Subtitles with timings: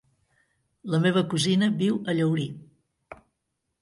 [0.93, 2.47] La meva cosina viu a Llaurí.